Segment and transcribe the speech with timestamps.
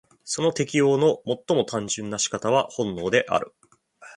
[0.23, 3.53] その適応の最も単純な仕方は本能である。